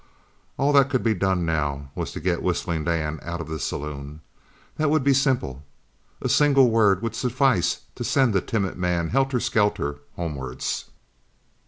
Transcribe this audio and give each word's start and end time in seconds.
All 0.57 0.73
that 0.73 0.89
could 0.89 1.03
be 1.03 1.13
done 1.13 1.45
now 1.45 1.91
was 1.93 2.11
to 2.13 2.19
get 2.19 2.41
Whistling 2.41 2.85
Dan 2.85 3.19
out 3.21 3.39
of 3.39 3.47
the 3.47 3.59
saloon. 3.59 4.21
That 4.77 4.89
would 4.89 5.03
be 5.03 5.13
simple. 5.13 5.63
A 6.23 6.27
single 6.27 6.71
word 6.71 7.03
would 7.03 7.13
suffice 7.13 7.81
to 7.93 8.03
send 8.03 8.33
the 8.33 8.41
timid 8.41 8.77
man 8.77 9.09
helter 9.09 9.39
skelter 9.39 9.99
homewards. 10.15 10.85